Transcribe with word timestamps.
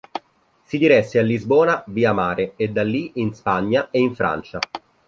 Si 0.63 0.79
diresse 0.79 1.19
a 1.19 1.21
Lisbona 1.21 1.83
via 1.85 2.11
mare 2.11 2.53
e 2.55 2.69
da 2.69 2.81
lì 2.83 3.11
in 3.21 3.35
Spagna 3.35 3.91
e 3.91 3.99
in 3.99 4.15
Francia. 4.15 4.57